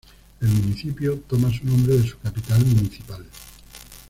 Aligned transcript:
El 0.39 0.47
municipio 0.47 1.19
toma 1.29 1.53
su 1.55 1.63
nombre 1.67 1.95
de 1.95 2.07
su 2.07 2.17
capital 2.17 2.65
municipal. 2.65 3.23